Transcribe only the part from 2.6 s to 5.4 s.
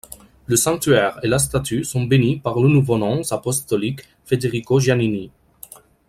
nouveau nonce apostolique Federico Giannini.